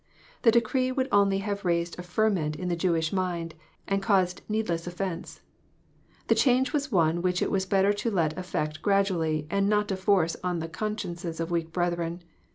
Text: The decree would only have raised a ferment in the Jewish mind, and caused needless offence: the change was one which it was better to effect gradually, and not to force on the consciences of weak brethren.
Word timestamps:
The 0.41 0.49
decree 0.51 0.91
would 0.91 1.07
only 1.11 1.37
have 1.45 1.63
raised 1.63 1.99
a 1.99 2.01
ferment 2.01 2.55
in 2.55 2.69
the 2.69 2.75
Jewish 2.75 3.13
mind, 3.13 3.53
and 3.87 4.01
caused 4.01 4.41
needless 4.49 4.87
offence: 4.87 5.41
the 6.25 6.33
change 6.33 6.73
was 6.73 6.91
one 6.91 7.21
which 7.21 7.39
it 7.39 7.51
was 7.51 7.67
better 7.67 7.93
to 7.93 8.17
effect 8.17 8.81
gradually, 8.81 9.45
and 9.51 9.69
not 9.69 9.87
to 9.89 9.95
force 9.95 10.35
on 10.43 10.57
the 10.57 10.67
consciences 10.67 11.39
of 11.39 11.51
weak 11.51 11.71
brethren. 11.71 12.23